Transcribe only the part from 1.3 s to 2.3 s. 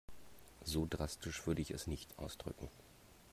würde ich es nicht